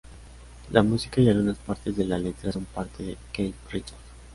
La 0.71 0.81
música 0.81 1.21
y 1.21 1.29
algunas 1.29 1.59
partes 1.59 1.95
de 1.95 2.05
la 2.05 2.17
letra 2.17 2.51
son 2.51 2.65
por 2.65 2.85
parte 2.87 3.03
de 3.03 3.17
Keith 3.31 3.55
Richards. 3.69 4.01